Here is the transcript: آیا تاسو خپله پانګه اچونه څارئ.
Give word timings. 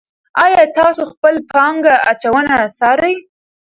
آیا 0.43 0.63
تاسو 0.77 1.01
خپله 1.11 1.39
پانګه 1.51 1.95
اچونه 2.09 2.55
څارئ. 2.77 3.15